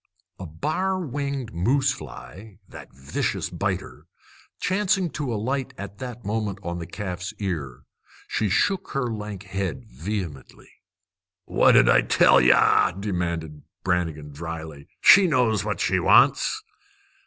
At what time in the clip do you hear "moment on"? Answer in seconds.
6.25-6.79